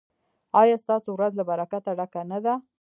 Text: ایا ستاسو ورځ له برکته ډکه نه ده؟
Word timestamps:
ایا 0.61 0.75
ستاسو 0.83 1.09
ورځ 1.13 1.31
له 1.39 1.43
برکته 1.49 1.89
ډکه 1.99 2.21
نه 2.31 2.39
ده؟ 2.45 2.53